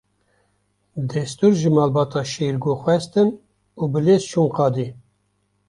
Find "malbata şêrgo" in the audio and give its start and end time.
1.75-2.73